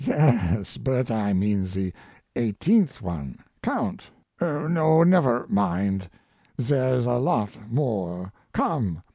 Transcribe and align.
"Yes, 0.03 0.77
but 0.77 1.11
I 1.11 1.31
mean 1.31 1.65
the 1.65 1.93
eighteenth 2.35 3.03
one. 3.03 3.37
Count. 3.61 4.09
No, 4.41 5.03
never 5.03 5.45
mind; 5.47 6.09
there's 6.57 7.05
a 7.05 7.17
lot 7.19 7.51
more 7.71 8.33
come. 8.51 9.03